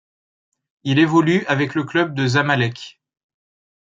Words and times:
Il 0.83 0.97
évolue 0.97 1.45
avec 1.45 1.75
le 1.75 1.83
club 1.83 2.15
de 2.15 2.25
Zamalek. 2.25 2.99